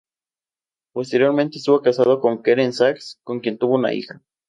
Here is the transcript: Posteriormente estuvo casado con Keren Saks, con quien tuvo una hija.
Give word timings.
Posteriormente 0.95 1.59
estuvo 1.59 1.83
casado 1.83 2.19
con 2.21 2.41
Keren 2.41 2.73
Saks, 2.73 3.19
con 3.23 3.39
quien 3.39 3.59
tuvo 3.59 3.75
una 3.75 3.93
hija. 3.93 4.19